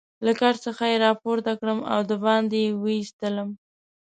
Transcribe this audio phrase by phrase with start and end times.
[0.25, 3.49] له کټ څخه يې پورته کړم او دباندې يې وایستلم.